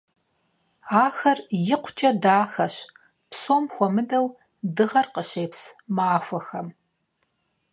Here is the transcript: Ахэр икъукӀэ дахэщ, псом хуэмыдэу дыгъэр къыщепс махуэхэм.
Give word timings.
Ахэр 1.03 1.39
икъукӀэ 1.73 2.11
дахэщ, 2.23 2.75
псом 3.29 3.63
хуэмыдэу 3.73 4.25
дыгъэр 4.75 5.07
къыщепс 5.13 5.61
махуэхэм. 5.95 6.67